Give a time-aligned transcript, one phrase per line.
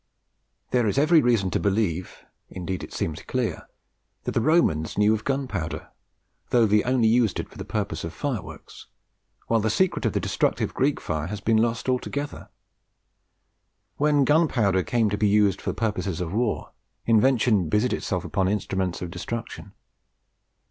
[0.71, 3.67] There is every reason to believe indeed it seems clear
[4.23, 5.89] that the Romans knew of gunpowder,
[6.49, 8.87] though they only used it for purposes of fireworks;
[9.45, 12.49] while the secret of the destructive Greek fire has been lost altogether.
[13.97, 16.71] When gunpowder came to be used for purposes of war,
[17.05, 19.71] invention busied itself upon instruments of destruction.